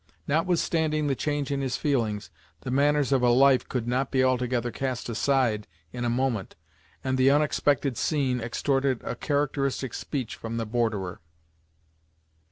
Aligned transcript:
Notwithstanding 0.27 1.05
the 1.05 1.13
change 1.15 1.51
in 1.51 1.61
his 1.61 1.77
feelings, 1.77 2.31
the 2.61 2.71
manners 2.71 3.11
of 3.11 3.21
a 3.21 3.29
life 3.29 3.69
could 3.69 3.87
not 3.87 4.09
be 4.09 4.23
altogether 4.23 4.71
cast 4.71 5.07
aside 5.09 5.67
in 5.93 6.03
a 6.03 6.09
moment, 6.09 6.55
and 7.03 7.19
the 7.19 7.29
unexpected 7.29 7.97
scene 7.99 8.41
extorted 8.41 9.03
a 9.03 9.13
characteristic 9.13 9.93
speech 9.93 10.35
from 10.37 10.57
the 10.57 10.65
borderer. 10.65 11.21